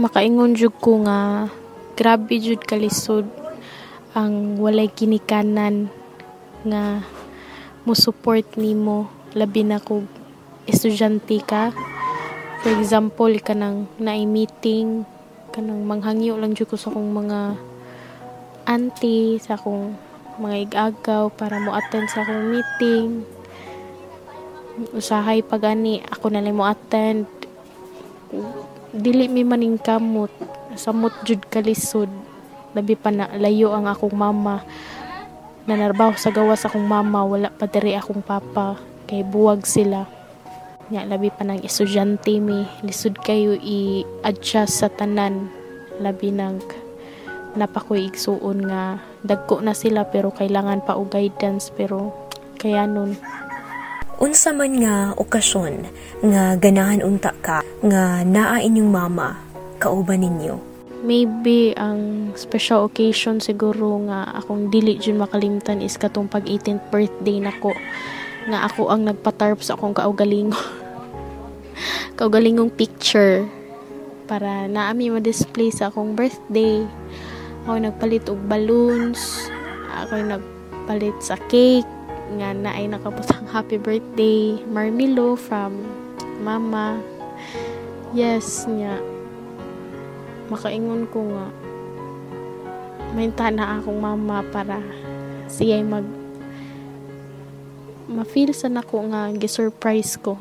Makaingon 0.01 0.57
jud 0.57 0.73
ko 0.81 1.05
nga 1.05 1.53
grabe 1.93 2.41
jud 2.41 2.65
kalisod 2.65 3.29
ang 4.17 4.57
walay 4.57 4.89
kinikanan 4.89 5.93
nga 6.65 7.05
mo 7.85 7.93
support 7.93 8.47
nimo 8.57 9.13
labi 9.37 9.67
na 9.67 9.77
kog 9.77 10.18
estudyante 10.69 11.41
ka. 11.41 11.73
For 12.61 12.77
example 12.77 13.33
kanang 13.41 13.89
naay 13.97 14.29
meeting 14.29 15.09
kanang 15.49 15.89
manghangyo 15.89 16.37
lang 16.37 16.53
jud 16.53 16.69
ko 16.69 16.77
sa 16.77 16.93
akong 16.93 17.09
mga 17.09 17.57
auntie 18.69 19.41
sa 19.41 19.57
akong 19.57 19.97
mga 20.39 20.57
igagaw 20.69 21.33
para 21.33 21.57
mo 21.59 21.73
attend 21.73 22.13
sa 22.13 22.23
akong 22.23 22.53
meeting. 22.53 23.25
Usahay 24.95 25.41
pagani 25.43 26.05
ako 26.05 26.31
na 26.31 26.45
lang 26.45 26.55
mo 26.55 26.69
attend. 26.69 27.27
Dili 28.93 29.27
mi 29.27 29.43
maning 29.43 29.81
kamot. 29.81 30.31
Samot 30.79 31.17
jud 31.25 31.43
kalisod 31.49 32.13
labi 32.77 32.95
pa 32.95 33.09
na 33.09 33.33
layo 33.41 33.73
ang 33.73 33.89
akong 33.89 34.15
mama. 34.15 34.63
Nanarbaho 35.65 36.15
sa 36.15 36.31
gawas 36.31 36.63
akong 36.63 36.85
mama 36.85 37.25
wala 37.25 37.49
pa 37.51 37.65
diri 37.65 37.97
akong 37.97 38.21
papa. 38.21 38.77
Kay 39.09 39.25
buwag 39.25 39.65
sila 39.65 40.18
nya 40.89 41.05
labi 41.05 41.29
pa 41.29 41.45
ng 41.45 41.61
estudyante 41.61 42.41
mi. 42.41 42.65
Lisod 42.81 43.21
kayo 43.21 43.57
i-adjust 43.57 44.85
sa 44.85 44.89
tanan. 44.89 45.53
Labi 46.01 46.33
nang 46.33 46.65
napakoy 47.59 48.09
igsuon 48.09 48.65
nga 48.69 49.03
dagko 49.21 49.61
na 49.61 49.77
sila 49.77 50.07
pero 50.09 50.33
kailangan 50.33 50.81
pa 50.85 50.97
og 50.97 51.13
guidance 51.13 51.69
pero 51.75 52.15
kaya 52.57 52.89
nun. 52.89 53.19
Unsa 54.19 54.51
man 54.51 54.81
nga 54.83 55.13
okasyon 55.15 55.87
nga 56.27 56.57
ganahan 56.59 57.05
unta 57.05 57.31
ka 57.39 57.63
nga 57.85 58.27
naa 58.27 58.59
inyong 58.59 58.91
mama 58.91 59.39
kauban 59.79 60.27
ninyo. 60.27 60.69
maybe 61.03 61.75
ang 61.79 62.31
special 62.35 62.91
occasion 62.91 63.39
siguro 63.39 64.03
nga 64.11 64.35
akong 64.35 64.71
dili 64.71 64.99
jud 64.99 65.15
makalimtan 65.15 65.79
is 65.79 65.95
katong 65.95 66.27
pag 66.27 66.43
18th 66.43 66.91
birthday 66.91 67.39
nako 67.39 67.71
nga 68.49 68.67
ako 68.67 68.91
ang 68.91 69.07
nagpatarp 69.07 69.61
sa 69.63 69.79
akong 69.79 69.95
kaugalingon 69.95 70.59
kaugalingong 72.19 72.73
picture 72.73 73.47
para 74.29 74.69
naami 74.69 75.09
ma-display 75.09 75.73
sa 75.73 75.89
akong 75.89 76.13
birthday. 76.13 76.85
Ako 77.65 77.81
nagpalit 77.81 78.29
og 78.29 78.41
balloons 78.45 79.49
ako 79.89 80.15
nagpalit 80.21 81.17
sa 81.19 81.35
cake 81.49 81.89
nga 82.39 82.53
naay 82.53 82.87
nakaputang 82.87 83.49
happy 83.55 83.81
birthday. 83.81 84.61
Marmilo 84.69 85.35
from 85.35 85.85
mama. 86.45 87.01
Yes 88.13 88.69
nga. 88.69 89.01
Makaingon 90.49 91.09
ko 91.13 91.25
nga 91.29 91.47
mainta 93.17 93.49
na 93.49 93.81
akong 93.81 93.99
mama 93.99 94.45
para 94.53 94.85
siya 95.49 95.81
mag 95.81 96.05
ma-feel 98.09 98.53
sa 98.57 98.73
nako 98.73 99.05
nga 99.13 99.33
gi-surprise 99.37 100.17
ko 100.21 100.37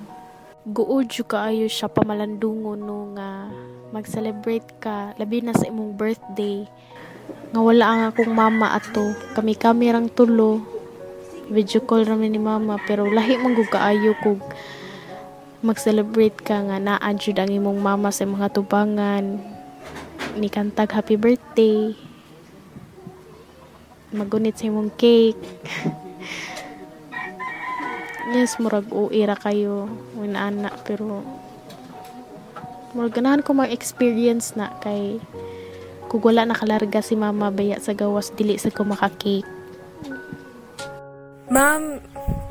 guod 0.67 1.07
jud 1.07 1.31
kaayo 1.31 1.71
siya 1.71 1.87
pamalandungon 1.87 2.75
no 2.83 3.15
nga 3.15 3.47
mag-celebrate 3.95 4.67
ka. 4.83 5.15
Labi 5.15 5.39
na 5.39 5.55
sa 5.55 5.71
imong 5.71 5.95
birthday. 5.95 6.67
Nga 7.55 7.61
wala 7.63 7.85
ang 7.87 8.01
akong 8.11 8.35
mama 8.35 8.75
ato. 8.75 9.15
Kami 9.31 9.55
kami 9.55 9.95
rang 9.95 10.11
tulo. 10.11 10.59
Video 11.47 11.79
call 11.79 12.03
rami 12.03 12.27
ni 12.27 12.35
mama 12.35 12.75
pero 12.83 13.07
lahi 13.07 13.39
man 13.39 13.55
gud 13.55 13.71
kaayo 13.71 14.11
mag-celebrate 15.63 16.35
ka 16.43 16.59
nga 16.67 16.77
naa 16.83 17.09
jud 17.15 17.39
ang 17.39 17.47
imong 17.47 17.79
mama 17.79 18.11
sa 18.11 18.27
mga 18.27 18.51
tubangan. 18.51 19.39
Ni 20.35 20.51
kantag 20.51 20.91
happy 20.91 21.15
birthday. 21.15 21.95
Magunit 24.11 24.59
sa 24.59 24.67
imong 24.67 24.91
cake 24.99 25.39
yes 28.31 28.59
murag 28.59 28.87
uira 28.91 29.39
kayo 29.39 29.87
wala 30.19 30.51
anak 30.51 30.75
pero 30.83 31.23
murag 32.91 33.15
ganahan 33.15 33.43
ko 33.43 33.55
mag-experience 33.55 34.55
na 34.59 34.75
kay 34.83 35.19
kung 36.07 36.23
wala 36.23 36.47
nakalarga 36.47 37.03
si 37.03 37.15
mama 37.15 37.51
baya 37.51 37.79
sa 37.79 37.95
gawas 37.95 38.31
dili 38.35 38.59
sa 38.59 38.71
ko 38.71 38.83
makakake 38.83 39.43
Ma'am, 41.47 42.03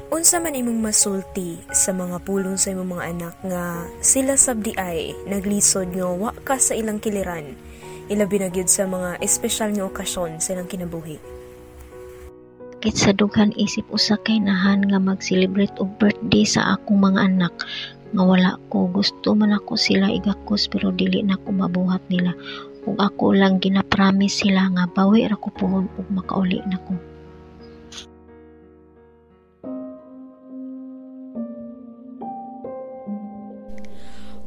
unsa 0.08 0.40
man 0.40 0.56
imong 0.56 0.80
masulti 0.80 1.60
sa 1.68 1.92
mga 1.92 2.24
pulong 2.24 2.56
sa 2.56 2.72
imong 2.72 2.96
mga 2.96 3.04
anak 3.12 3.34
nga 3.44 3.84
sila 4.00 4.40
sabdi 4.40 4.72
ay 4.80 5.12
naglisod 5.28 5.92
nga 5.92 6.08
wa 6.08 6.32
ka 6.32 6.56
sa 6.56 6.72
ilang 6.72 6.96
kiliran 6.96 7.52
ilabi 8.06 8.38
na 8.38 8.50
sa 8.70 8.86
mga 8.86 9.18
espesyal 9.18 9.74
nga 9.74 9.86
okasyon 9.86 10.38
sa 10.38 10.54
ilang 10.54 10.70
kinabuhi. 10.70 11.35
Kit 12.76 12.96
sa 13.00 13.16
dughan 13.16 13.56
isip 13.56 13.88
usa 13.88 14.20
kay 14.20 14.36
nahan 14.36 14.84
nga 14.84 15.00
mag-celebrate 15.00 15.72
og 15.80 15.96
birthday 15.96 16.44
sa 16.44 16.76
akong 16.76 17.00
mga 17.00 17.20
anak. 17.24 17.54
Nga 18.12 18.22
wala 18.22 18.50
ko 18.68 18.86
gusto 18.92 19.32
man 19.32 19.56
ako 19.56 19.80
sila 19.80 20.12
igakos 20.12 20.68
pero 20.68 20.92
dili 20.92 21.24
na 21.24 21.40
ko 21.40 21.56
mabuhat 21.56 22.04
nila. 22.12 22.36
Ug 22.86 23.00
ako 23.00 23.34
lang 23.34 23.58
ginapromise 23.58 24.44
sila 24.44 24.68
nga 24.76 24.84
bawi 24.86 25.24
ra 25.24 25.40
ko 25.40 25.48
puhon 25.56 25.88
ug 25.96 26.06
makauli 26.12 26.60
na 26.68 26.78
ko 26.84 26.94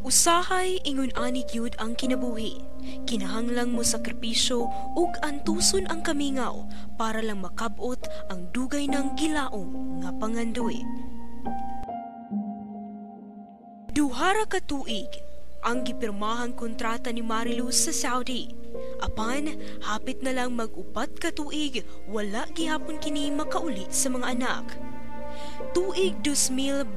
Usahay 0.09 0.81
ingon 0.89 1.13
ani 1.13 1.45
gyud 1.45 1.77
ang 1.77 1.93
kinabuhi. 1.93 2.65
Kinahanglang 3.05 3.69
mo 3.69 3.85
sakripisyo 3.85 4.65
ug 4.97 5.13
antuson 5.21 5.85
ang 5.85 6.01
kamingaw 6.01 6.65
para 6.97 7.21
lang 7.21 7.45
makabot 7.45 8.01
ang 8.33 8.49
dugay 8.49 8.89
ng 8.89 9.13
gilaong 9.13 10.01
nga 10.01 10.09
pangandoy. 10.17 10.81
Duhara 13.93 14.49
ka 14.49 14.57
tuig 14.65 15.13
ang 15.61 15.85
gipirmahang 15.85 16.57
kontrata 16.57 17.13
ni 17.13 17.21
Marilu 17.21 17.69
sa 17.69 17.93
Saudi. 17.93 18.49
Apan, 19.05 19.61
hapit 19.85 20.25
na 20.25 20.33
lang 20.33 20.57
mag-upat 20.57 21.21
ka 21.21 21.29
tuig, 21.29 21.85
wala 22.09 22.49
gihapon 22.57 22.97
kini 22.97 23.29
makauli 23.29 23.85
sa 23.93 24.09
mga 24.09 24.25
anak. 24.41 24.88
Tuig 25.75 26.15
2020 26.23 26.87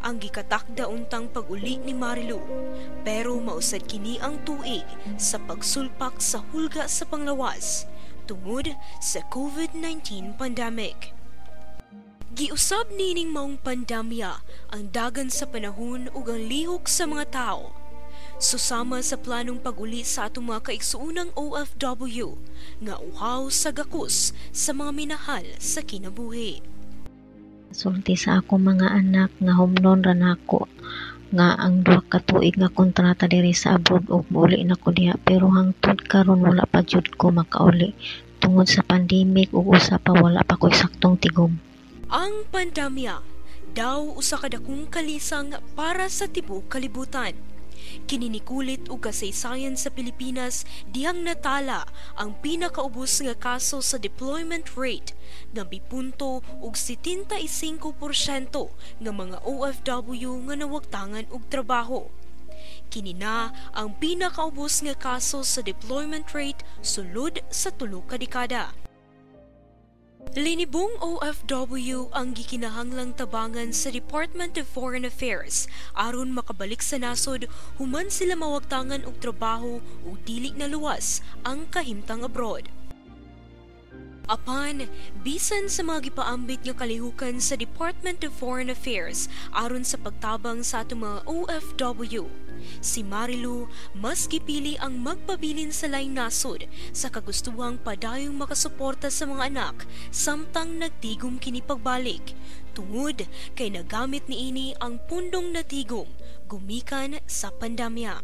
ang 0.00 0.16
gikatakda 0.16 0.88
untang 0.88 1.28
pag-uli 1.28 1.76
ni 1.76 1.92
Marilu. 1.92 2.40
Pero 3.04 3.36
mausad 3.36 3.84
kini 3.84 4.16
ang 4.24 4.40
tuig 4.48 4.88
sa 5.20 5.36
pagsulpak 5.44 6.16
sa 6.16 6.40
hulga 6.50 6.88
sa 6.88 7.04
panglawas 7.04 7.84
tungod 8.24 8.72
sa 8.98 9.20
COVID-19 9.28 10.40
pandemic. 10.40 11.12
Giusab 12.36 12.92
nining 12.96 13.28
maong 13.28 13.60
pandemya 13.60 14.40
ang 14.72 14.92
dagan 14.92 15.28
sa 15.28 15.44
panahon 15.44 16.08
ug 16.16 16.32
ang 16.32 16.42
lihok 16.48 16.88
sa 16.88 17.04
mga 17.04 17.28
tao. 17.32 17.76
Susama 18.36 19.00
sa 19.00 19.16
planong 19.20 19.60
pag-uli 19.60 20.04
sa 20.04 20.28
atong 20.28 20.52
mga 20.52 20.68
kaigsuunang 20.68 21.32
OFW 21.36 22.36
nga 22.84 23.00
uhaw 23.00 23.48
sa 23.48 23.72
gakus 23.72 24.36
sa 24.52 24.76
mga 24.76 24.92
minahal 24.92 25.46
sa 25.56 25.80
kinabuhi. 25.80 26.75
Sulti 27.76 28.16
sa 28.16 28.40
ako 28.40 28.56
mga 28.56 28.88
anak 28.88 29.36
nga 29.36 29.52
humnon 29.60 30.00
ra 30.00 30.16
nako. 30.16 30.64
Nga 31.28 31.48
ang 31.60 31.84
duha 31.84 32.00
ka 32.08 32.24
tuig 32.24 32.56
nga 32.56 32.72
kontrata 32.72 33.28
diri 33.28 33.52
sa 33.52 33.76
abroad 33.76 34.08
ug 34.08 34.24
mauli 34.32 34.64
na 34.64 34.80
ko 34.80 34.96
diha. 34.96 35.20
Pero 35.20 35.52
hangtod 35.52 36.00
karon 36.08 36.40
wala 36.40 36.64
pa 36.64 36.80
jud 36.80 37.04
ko 37.20 37.28
makauli. 37.28 37.92
Tungod 38.40 38.64
sa 38.72 38.80
pandemic 38.80 39.52
ug 39.52 39.76
usa 39.76 40.00
pa 40.00 40.16
wala 40.16 40.40
pa 40.40 40.56
ko 40.56 40.72
saktong 40.72 41.20
tigom. 41.20 41.60
Ang 42.08 42.48
pandemya 42.48 43.20
daw 43.76 44.00
usa 44.16 44.40
ka 44.40 44.48
dakong 44.48 44.88
kalisang 44.88 45.52
para 45.76 46.08
sa 46.08 46.24
tibuok 46.24 46.72
kalibutan. 46.72 47.36
Kininikulit 48.04 48.92
og 48.92 49.08
kasaysayan 49.08 49.80
sa 49.80 49.88
Pilipinas 49.88 50.68
dihang 50.92 51.24
natala 51.24 51.88
ang 52.20 52.36
pinakaubos 52.44 53.24
nga 53.24 53.32
kaso 53.32 53.80
sa 53.80 53.96
deployment 53.96 54.76
rate 54.76 55.16
nga 55.56 55.64
bipunto 55.64 56.44
og 56.60 56.76
75% 56.76 57.40
nga 59.00 59.12
mga 59.12 59.38
OFW 59.48 60.30
nga 60.44 60.54
nawagtangan 60.60 61.26
og 61.32 61.42
trabaho. 61.48 62.12
Kini 62.92 63.16
na 63.16 63.50
ang 63.72 63.96
pinakaubos 63.98 64.84
nga 64.84 64.94
kaso 64.94 65.42
sa 65.42 65.64
deployment 65.64 66.28
rate 66.36 66.60
sulod 66.84 67.40
sa 67.48 67.72
tulo 67.72 68.04
ka 68.04 68.20
dekada. 68.20 68.85
Linibong 70.36 71.00
OFW 71.00 72.12
ang 72.12 72.36
gikinahanglang 72.36 73.16
tabangan 73.16 73.72
sa 73.72 73.88
Department 73.88 74.60
of 74.60 74.68
Foreign 74.68 75.08
Affairs 75.08 75.64
aron 75.96 76.28
makabalik 76.28 76.84
sa 76.84 77.00
nasod 77.00 77.48
human 77.80 78.12
sila 78.12 78.36
mawagtangan 78.36 79.08
og 79.08 79.16
trabaho 79.16 79.80
o 79.80 80.08
dili 80.28 80.52
na 80.52 80.68
luwas 80.68 81.24
ang 81.40 81.64
kahimtang 81.72 82.20
abroad. 82.20 82.68
Apan, 84.28 84.84
bisan 85.24 85.72
sa 85.72 85.80
mga 85.80 86.12
gipaambit 86.12 86.60
nga 86.68 86.84
kalihukan 86.84 87.40
sa 87.40 87.56
Department 87.56 88.20
of 88.20 88.36
Foreign 88.36 88.68
Affairs 88.68 89.32
aron 89.56 89.88
sa 89.88 89.96
pagtabang 89.96 90.60
sa 90.60 90.84
atong 90.84 91.00
mga 91.00 91.18
OFW, 91.24 92.28
si 92.80 93.02
Marilu 93.02 93.66
mas 93.96 94.26
gipili 94.30 94.78
ang 94.78 94.98
magpabilin 95.00 95.70
sa 95.70 95.90
laing 95.90 96.14
nasod 96.14 96.66
sa 96.90 97.10
kagustuhang 97.12 97.78
padayong 97.80 98.34
makasuporta 98.34 99.10
sa 99.10 99.26
mga 99.26 99.52
anak 99.52 99.76
samtang 100.10 100.78
nagtigom 100.80 101.38
kini 101.40 101.62
pagbalik 101.62 102.34
tungod 102.76 103.24
kay 103.56 103.72
nagamit 103.72 104.28
niini 104.28 104.76
ang 104.84 105.00
pundong 105.08 105.56
natigom 105.56 106.06
gumikan 106.46 107.18
sa 107.24 107.48
pandemya. 107.48 108.20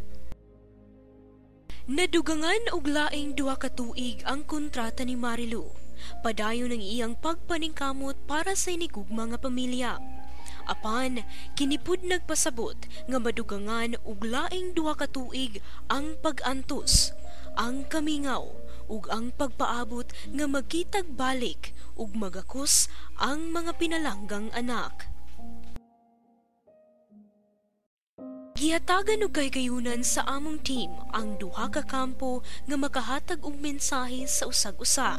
Nadugangan 1.91 2.71
og 2.71 2.87
laing 2.87 3.35
duha 3.35 3.59
ka 3.59 3.67
tuig 3.67 4.23
ang 4.23 4.47
kontrata 4.47 5.03
ni 5.03 5.19
Marilu. 5.19 5.67
Padayon 6.23 6.71
ang 6.71 6.79
iyang 6.79 7.15
pagpaningkamot 7.19 8.15
para 8.31 8.55
sa 8.55 8.71
inigugma 8.71 9.27
nga 9.27 9.39
pamilya. 9.39 9.99
Apan, 10.69 11.27
kinipud 11.59 12.07
nagpasabot 12.07 12.79
nga 13.09 13.19
madugangan 13.19 13.99
og 14.07 14.23
laing 14.23 14.75
duha 14.77 14.95
ka 14.95 15.07
tuig 15.11 15.59
ang 15.91 16.19
pag-antos, 16.21 17.13
ang 17.59 17.85
kamingaw 17.87 18.49
ug 18.91 19.09
ang 19.09 19.33
pagpaabot 19.35 20.09
nga 20.33 20.47
magkitag 20.49 21.15
balik 21.15 21.73
ug 21.97 22.13
magakos 22.17 22.91
ang 23.21 23.53
mga 23.53 23.77
pinalanggang 23.79 24.49
anak. 24.57 25.13
Gihatagan 28.63 29.27
og 29.27 29.35
kaygayunan 29.35 30.07
sa 30.07 30.23
among 30.29 30.63
team 30.63 30.95
ang 31.11 31.35
duha 31.35 31.67
ka 31.67 31.83
kampo 31.83 32.47
nga 32.71 32.77
makahatag 32.79 33.43
og 33.43 33.59
mensahe 33.59 34.23
sa 34.31 34.47
usag-usa. 34.47 35.19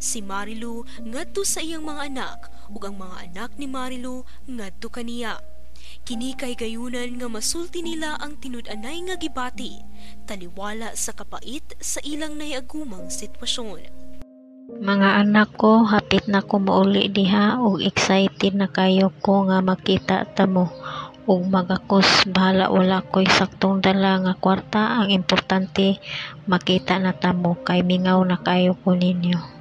Si 0.00 0.20
Marilu 0.20 0.84
ngadto 1.02 1.42
sa 1.42 1.64
iyang 1.64 1.84
mga 1.84 2.02
anak 2.12 2.38
ug 2.72 2.82
ang 2.84 2.96
mga 2.96 3.16
anak 3.30 3.50
ni 3.60 3.66
Marilu 3.68 4.24
ngadto 4.48 4.88
kaniya. 4.88 5.40
Kini 6.04 6.36
kay 6.36 6.56
gayunan 6.56 7.16
nga 7.16 7.28
masulti 7.28 7.80
nila 7.84 8.16
ang 8.20 8.36
tinud-anay 8.40 9.04
nga 9.08 9.16
gibati, 9.20 9.80
taliwala 10.28 10.92
sa 10.96 11.12
kapait 11.12 11.64
sa 11.80 12.00
ilang 12.04 12.36
nayagumang 12.36 13.08
sitwasyon. 13.08 13.88
Mga 14.80 15.08
anak 15.28 15.60
ko, 15.60 15.84
hapit 15.84 16.24
na 16.24 16.40
ko 16.40 16.56
mauli 16.56 17.12
diha 17.12 17.60
ug 17.60 17.84
excited 17.84 18.56
na 18.56 18.68
kayo 18.68 19.12
ko 19.20 19.44
nga 19.48 19.60
makita 19.60 20.24
ta 20.24 20.48
mo 20.48 20.72
ug 21.24 21.40
magakos 21.48 22.28
bahala 22.28 22.68
wala 22.68 23.00
ko'y 23.00 23.24
saktong 23.24 23.80
dala 23.80 24.20
nga 24.20 24.34
kwarta 24.36 25.00
ang 25.00 25.08
importante 25.08 25.96
makita 26.44 27.00
na 27.00 27.16
ta 27.16 27.32
mo 27.32 27.56
kay 27.64 27.80
mingaw 27.80 28.20
na 28.28 28.36
kayo 28.36 28.76
ko 28.84 28.92
ninyo 28.92 29.53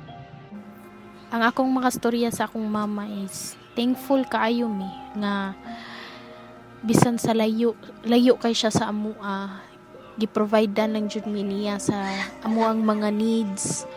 ang 1.34 1.42
akong 1.42 1.66
mga 1.66 1.90
storya 1.90 2.30
sa 2.30 2.46
akong 2.46 2.70
mama 2.70 3.10
is 3.10 3.58
thankful 3.74 4.22
kaayo 4.22 4.70
mi 4.70 4.86
nga 5.18 5.58
bisan 6.86 7.18
sa 7.18 7.34
layo 7.34 7.74
layo 8.06 8.38
kay 8.38 8.54
siya 8.54 8.70
sa 8.70 8.94
amo 8.94 9.18
ah, 9.18 9.66
giprovide 10.22 10.78
lang 10.86 11.10
jud 11.10 11.26
mi 11.26 11.42
niya 11.42 11.82
sa 11.82 11.98
amo 12.46 12.70
ang 12.70 12.86
mga 12.86 13.10
needs. 13.10 13.90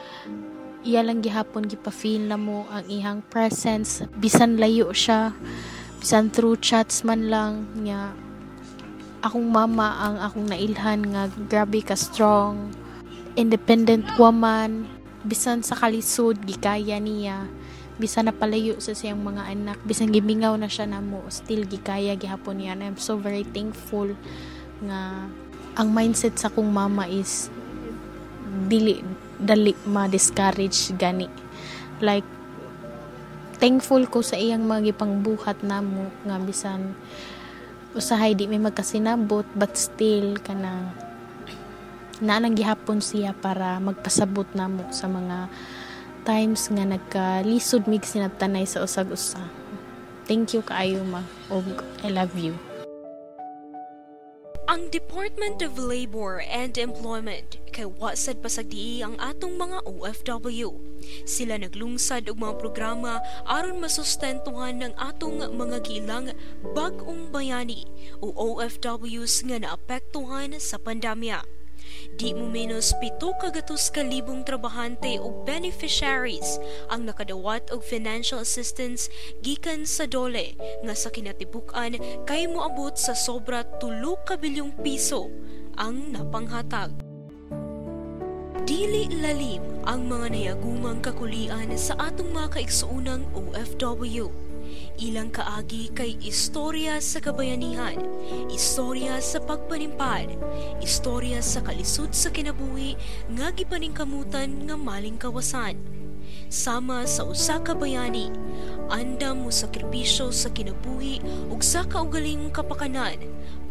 Iya 0.81 1.05
lang 1.05 1.20
gihapon 1.20 1.68
gipa-feel 1.68 2.25
na 2.25 2.40
mo 2.40 2.64
ang 2.72 2.88
ihang 2.88 3.20
presence. 3.20 4.07
Bisan 4.16 4.57
layo 4.57 4.96
siya 4.96 5.37
bisan 6.01 6.33
through 6.33 6.57
chats 6.57 7.05
man 7.05 7.29
lang 7.29 7.68
nga 7.85 8.16
akong 9.20 9.44
mama 9.44 9.92
ang 10.01 10.16
akong 10.25 10.49
nailhan 10.49 11.05
nga 11.12 11.29
grabe 11.53 11.85
ka 11.85 11.99
strong 11.99 12.72
independent 13.37 14.09
woman 14.16 14.96
bisan 15.27 15.67
sa 15.67 15.75
kalisod 15.75 16.39
gikaya 16.47 17.03
niya. 17.03 17.51
Bisan 17.99 18.31
napalayo 18.31 18.79
sa 18.79 18.95
siyang 18.95 19.19
mga 19.19 19.51
anak. 19.51 19.79
Bisan 19.83 20.15
gimingaw 20.15 20.55
na 20.55 20.71
siya 20.71 20.87
namo 20.87 21.27
still 21.29 21.67
gikaya 21.67 22.15
gihapon 22.15 22.62
niya. 22.62 22.79
And 22.79 22.83
I'm 22.87 22.99
so 23.03 23.19
very 23.19 23.43
thankful 23.43 24.15
nga 24.87 25.27
ang 25.77 25.89
mindset 25.93 26.39
sa 26.39 26.49
kong 26.49 26.71
mama 26.71 27.11
is 27.11 27.51
dili 28.71 29.03
dali 29.37 29.75
ma-discourage 29.85 30.95
gani. 30.97 31.29
Like 32.01 32.25
thankful 33.59 34.05
ko 34.09 34.21
sa 34.23 34.37
iyang 34.37 34.65
mga 34.65 34.93
gipangbuhat 34.93 35.65
namo 35.65 36.12
nga 36.25 36.37
bisan 36.41 36.93
usahay 37.97 38.37
di 38.37 38.45
may 38.45 38.61
magkasinabot 38.61 39.49
but 39.57 39.73
still 39.73 40.37
kanang 40.45 40.93
naanang 42.21 42.57
gihapon 42.57 43.01
siya 43.03 43.37
para 43.37 43.77
magpasabot 43.81 44.47
namo 44.57 44.89
sa 44.93 45.07
mga 45.11 45.49
times 46.27 46.67
nga 46.73 46.85
nagkalisod 46.85 47.87
mig 47.87 48.03
sinabtanay 48.03 48.67
sa 48.67 48.83
usag-usa. 48.83 49.41
Thank 50.27 50.59
you 50.59 50.63
kaayo 50.67 51.07
ma 51.07 51.23
og 51.53 51.65
I 52.03 52.11
love 52.11 52.35
you. 52.35 52.59
Ang 54.67 54.91
Department 54.91 55.63
of 55.63 55.79
Labor 55.79 56.43
and 56.43 56.75
Employment 56.75 57.63
kay 57.71 57.87
wasad 57.87 58.43
pasagdi 58.43 58.99
ang 58.99 59.15
atong 59.23 59.55
mga 59.55 59.87
OFW. 59.87 60.75
Sila 61.23 61.55
naglungsad 61.55 62.27
og 62.27 62.43
mga 62.43 62.59
programa 62.59 63.23
aron 63.47 63.79
masustentuhan 63.79 64.83
ng 64.83 64.93
atong 64.99 65.39
mga 65.55 65.79
gilang 65.87 66.35
bag-ong 66.75 67.31
bayani 67.31 67.87
o 68.19 68.35
OFWs 68.35 69.47
nga 69.47 69.63
naapektuhan 69.63 70.59
sa 70.59 70.83
pandemya. 70.83 71.56
Di 72.17 72.33
mo 72.33 72.49
menos 72.49 72.97
pito 72.97 73.37
kagatos 73.37 73.93
ka 73.93 74.01
libong 74.01 74.41
trabahante 74.41 75.21
o 75.21 75.45
beneficiaries 75.45 76.57
ang 76.89 77.05
nakadawat 77.05 77.69
og 77.69 77.85
financial 77.85 78.41
assistance 78.41 79.13
gikan 79.45 79.85
sa 79.85 80.09
dole 80.09 80.57
nga 80.57 80.97
sa 80.97 81.13
kinatibukan 81.13 82.01
kay 82.25 82.49
moabot 82.49 82.97
sa 82.97 83.13
sobra 83.13 83.69
tulo 83.77 84.17
ka 84.25 84.41
piso 84.81 85.29
ang 85.77 86.09
napanghatag. 86.17 86.97
Dili 88.65 89.13
lalim 89.21 89.85
ang 89.85 90.09
mga 90.09 90.33
nayagumang 90.33 91.05
kakulian 91.05 91.69
sa 91.77 92.01
atong 92.01 92.33
mga 92.33 92.49
kaigsuunang 92.59 93.29
OFW 93.37 94.46
ilang 95.01 95.29
kaagi 95.29 95.93
kay 95.93 96.17
istorya 96.25 97.01
sa 97.01 97.21
kabayanihan, 97.21 97.97
istorya 98.49 99.21
sa 99.21 99.41
pagpanimpad, 99.43 100.33
istorya 100.81 101.45
sa 101.45 101.61
kalisod 101.61 102.13
sa 102.17 102.33
kinabuhi 102.33 102.97
nga 103.37 103.53
gipaningkamutan 103.53 104.69
nga 104.69 104.77
maling 104.77 105.21
kawasan. 105.21 105.77
Sama 106.47 107.07
sa 107.11 107.27
usa 107.27 107.59
ka 107.59 107.75
bayani, 107.75 108.31
andam 108.87 109.47
mo 109.47 109.51
sakripisyo 109.51 110.31
sa 110.31 110.51
kinabuhi 110.51 111.19
ug 111.51 111.59
sa 111.63 111.83
kaugalingong 111.83 112.55
kapakanan 112.55 113.19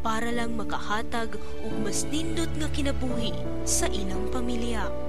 para 0.04 0.30
lang 0.30 0.54
makahatag 0.60 1.40
og 1.66 1.74
mas 1.82 2.04
nindot 2.06 2.52
nga 2.60 2.70
kinabuhi 2.70 3.32
sa 3.64 3.88
ilang 3.90 4.28
pamilya. 4.30 5.05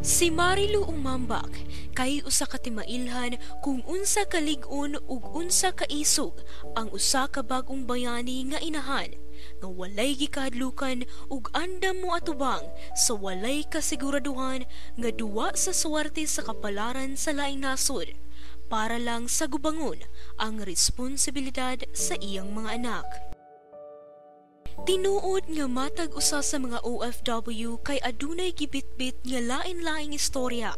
Si 0.00 0.32
Marilu 0.32 0.88
Umambak 0.88 1.60
kay 1.92 2.24
usa 2.24 2.48
ka 2.48 2.56
timailhan 2.56 3.36
kung 3.60 3.84
unsa 3.84 4.24
kalig-on 4.24 4.96
ug 5.04 5.28
unsa 5.36 5.76
kaisog 5.76 6.40
ang 6.72 6.88
usa 6.88 7.28
ka 7.28 7.44
bagong 7.44 7.84
bayani 7.84 8.48
nga 8.48 8.56
inahan 8.64 9.12
nga 9.60 9.68
walay 9.68 10.16
gikadlukan 10.16 11.04
ug 11.28 11.52
andam 11.52 12.00
mo 12.00 12.16
atubang 12.16 12.64
sa 12.96 13.12
walay 13.12 13.60
kasiguraduhan 13.68 14.64
nga 14.96 15.10
duwa 15.12 15.52
sa 15.52 15.76
swerte 15.76 16.24
sa 16.24 16.48
kapalaran 16.48 17.12
sa 17.12 17.36
laing 17.36 17.60
nasod 17.60 18.08
para 18.72 18.96
lang 18.96 19.28
sa 19.28 19.52
gubangon 19.52 20.00
ang 20.40 20.64
responsibilidad 20.64 21.76
sa 21.92 22.16
iyang 22.24 22.56
mga 22.56 22.80
anak. 22.80 23.29
Tinuod 24.88 25.44
nga 25.44 25.66
matag 25.68 26.16
usa 26.16 26.40
sa 26.40 26.56
mga 26.56 26.80
OFW 26.80 27.84
kay 27.84 28.00
adunay 28.00 28.48
gibitbit 28.56 29.20
nga 29.28 29.36
lain-laing 29.36 30.16
istorya. 30.16 30.72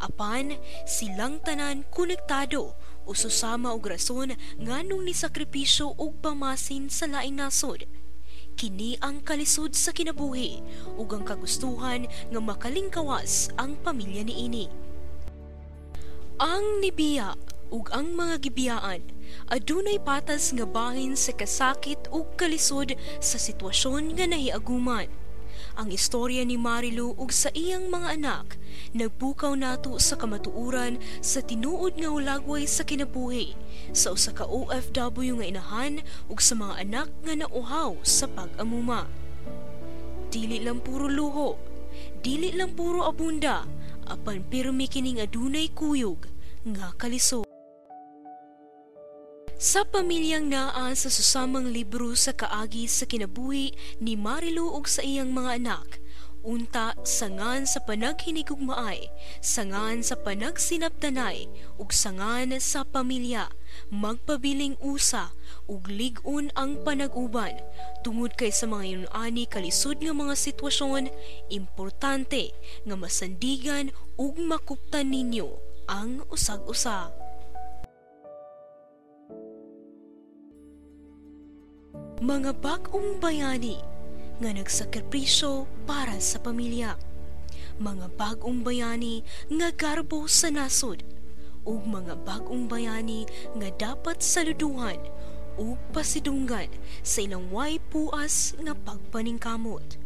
Apan 0.00 0.56
silang 0.88 1.44
tanan 1.44 1.84
konektado 1.92 2.72
o 3.04 3.10
susama 3.12 3.76
og 3.76 3.84
rason 3.84 4.32
nganong 4.56 5.04
ni 5.04 5.12
sakripisyo 5.12 5.92
og 6.00 6.24
pamasin 6.24 6.88
sa 6.88 7.04
laing 7.04 7.36
nasod. 7.36 7.84
Kini 8.56 8.96
ang 9.04 9.20
kalisod 9.20 9.76
sa 9.76 9.92
kinabuhi 9.92 10.64
ug 10.96 11.12
ang 11.12 11.28
kagustuhan 11.28 12.08
nga 12.08 12.40
makalingkawas 12.40 13.52
ang 13.60 13.76
pamilya 13.84 14.24
niini. 14.24 14.72
Ang 16.40 16.80
nibiya 16.80 17.36
ug 17.72 17.88
ang 17.92 18.12
mga 18.12 18.40
gibiyaan 18.44 19.02
adunay 19.48 20.00
patas 20.00 20.52
nga 20.52 20.66
bahin 20.68 21.16
sa 21.16 21.32
kasakit 21.32 22.08
ug 22.12 22.28
kalisod 22.36 22.96
sa 23.20 23.36
sitwasyon 23.36 24.16
nga 24.16 24.26
nahiaguman. 24.28 25.08
Ang 25.74 25.90
istorya 25.90 26.46
ni 26.46 26.54
Marilu 26.54 27.18
ug 27.18 27.34
sa 27.34 27.50
iyang 27.50 27.90
mga 27.90 28.18
anak 28.18 28.46
nagpukaw 28.94 29.58
nato 29.58 29.98
sa 29.98 30.14
kamatuuran 30.14 31.02
sa 31.18 31.42
tinuod 31.42 31.98
nga 31.98 32.10
ulagway 32.14 32.62
sa 32.66 32.86
kinabuhi 32.86 33.58
sa 33.90 34.14
usa 34.14 34.30
ka 34.30 34.46
OFW 34.46 35.42
nga 35.42 35.46
inahan 35.46 35.94
ug 36.30 36.38
sa 36.38 36.54
mga 36.54 36.74
anak 36.86 37.08
nga 37.26 37.34
nauhaw 37.34 37.98
sa 38.06 38.30
pag-amuma. 38.30 39.10
Dili 40.30 40.62
lang 40.62 40.82
puro 40.82 41.06
luho, 41.06 41.58
dili 42.22 42.50
lang 42.54 42.74
puro 42.74 43.06
abunda, 43.06 43.66
apan 44.10 44.42
pirmi 44.46 44.90
kining 44.90 45.22
adunay 45.22 45.70
kuyog 45.70 46.26
nga 46.66 46.90
kalisod. 46.98 47.43
Sa 49.64 49.80
pamilyang 49.80 50.52
naa 50.52 50.92
sa 50.92 51.08
susamang 51.08 51.72
libro 51.72 52.12
sa 52.12 52.36
kaagi 52.36 52.84
sa 52.84 53.08
kinabuhi 53.08 53.72
ni 53.96 54.12
Marilu 54.12 54.68
ug 54.68 54.84
sa 54.84 55.00
iyang 55.00 55.32
mga 55.32 55.56
anak, 55.56 56.04
unta 56.44 56.92
sangan 57.00 57.64
sa 57.64 57.80
panaghinigugmaay, 57.80 59.08
sangan 59.40 60.04
sa 60.04 60.20
panagsinabtanay, 60.20 61.48
ug 61.80 61.96
sangan 61.96 62.52
sa 62.60 62.84
pamilya, 62.84 63.48
magpabiling 63.88 64.76
usa, 64.84 65.32
ug 65.64 65.88
ligon 65.88 66.52
ang 66.60 66.84
panag-uban, 66.84 67.56
tungod 68.04 68.36
kay 68.36 68.52
sa 68.52 68.68
mga 68.68 68.84
yunani 68.84 69.48
kalisod 69.48 69.96
nga 69.96 70.12
mga 70.12 70.36
sitwasyon, 70.36 71.08
importante 71.48 72.52
nga 72.84 73.00
masandigan 73.00 73.88
ug 74.20 74.36
makuptan 74.44 75.08
ninyo 75.08 75.48
ang 75.88 76.20
usag-usa. 76.28 77.23
Mga 82.24 82.56
bagong 82.64 83.20
bayani 83.20 83.76
nga 84.40 84.48
nagsakripisyo 84.48 85.68
para 85.84 86.16
sa 86.24 86.40
pamilya. 86.40 86.96
Mga 87.76 88.16
bagong 88.16 88.64
bayani 88.64 89.20
nga 89.52 89.68
garbo 89.68 90.24
sa 90.24 90.48
nasod 90.48 91.04
ug 91.68 91.84
mga 91.84 92.16
bagong 92.24 92.64
bayani 92.64 93.28
nga 93.60 93.68
dapat 93.76 94.24
saluduhan 94.24 94.96
ug 95.60 95.76
pasidunggan 95.92 96.72
sa 97.04 97.20
ilang 97.20 97.52
way 97.52 97.76
puas 97.92 98.56
nga 98.56 98.72
pagpaningkamot. 98.72 100.00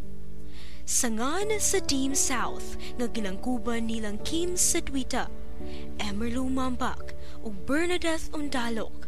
Sangan 0.91 1.55
sa 1.63 1.79
Team 1.79 2.19
South 2.19 2.75
nga 2.99 3.07
gilangkuban 3.07 3.87
nilang 3.87 4.19
Kim 4.27 4.59
Sedwita, 4.59 5.31
Emerlo 6.03 6.51
Mambak 6.51 7.15
ug 7.47 7.55
Bernadette 7.63 8.27
Undalok 8.35 9.08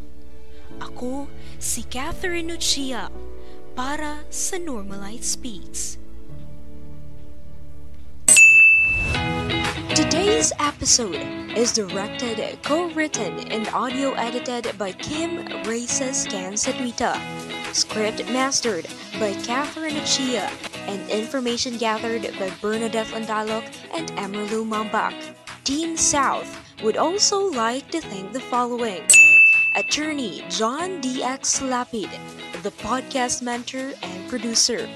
ako 0.78 1.26
si 1.58 1.82
Catherine 1.90 2.46
Nuccia 2.46 3.10
para 3.74 4.22
sa 4.30 4.60
Normalite 4.62 5.26
Speaks. 5.26 5.98
Today's 9.94 10.52
episode 10.62 11.22
is 11.56 11.72
directed, 11.74 12.38
co-written, 12.62 13.50
and 13.50 13.66
audio 13.74 14.14
edited 14.14 14.70
by 14.78 14.92
Kim 14.92 15.42
Races 15.66 16.26
Cansadwita. 16.30 17.18
Script 17.74 18.24
mastered 18.30 18.86
by 19.18 19.34
Catherine 19.42 20.02
Chia 20.04 20.50
and 20.86 21.02
information 21.10 21.76
gathered 21.76 22.22
by 22.38 22.50
Bernadette 22.60 23.08
Landalok 23.14 23.66
and 23.94 24.10
Emerlu 24.18 24.66
Mambak. 24.66 25.14
Team 25.62 25.96
South 25.96 26.58
would 26.82 26.96
also 26.96 27.50
like 27.50 27.90
to 27.90 28.00
thank 28.00 28.32
the 28.32 28.40
following. 28.40 29.02
Attorney 29.76 30.42
John 30.50 31.00
D.X. 31.00 31.60
Lapid, 31.60 32.10
the 32.64 32.72
podcast 32.82 33.40
mentor 33.40 33.94
and 34.02 34.28
producer. 34.28 34.88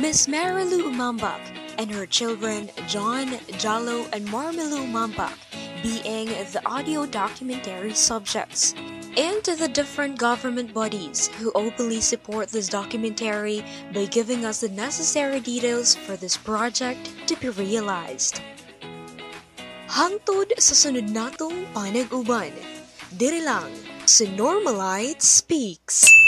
Miss 0.00 0.26
Marilu 0.26 0.90
Umambak 0.90 1.38
and 1.78 1.88
her 1.92 2.06
children 2.06 2.70
John, 2.88 3.38
Jalo, 3.62 4.10
and 4.12 4.26
Marmilu 4.26 4.82
Umambak 4.82 5.38
being 5.84 6.26
the 6.50 6.60
audio 6.66 7.06
documentary 7.06 7.94
subjects. 7.94 8.74
And 9.16 9.44
to 9.44 9.54
the 9.54 9.68
different 9.68 10.18
government 10.18 10.74
bodies 10.74 11.28
who 11.38 11.52
openly 11.54 12.00
support 12.00 12.48
this 12.48 12.68
documentary 12.68 13.64
by 13.94 14.06
giving 14.06 14.44
us 14.44 14.60
the 14.60 14.70
necessary 14.70 15.38
details 15.38 15.94
for 15.94 16.16
this 16.16 16.36
project 16.36 17.10
to 17.28 17.36
be 17.36 17.50
realized. 17.50 18.42
Hangtod 19.86 20.50
sa 20.58 20.74
sunod 20.74 21.14
natong 21.14 21.66
panag-uban. 21.74 22.79
Diri 23.10 23.42
lang 23.42 23.74
Normalite 24.38 25.18
Speaks. 25.18 26.19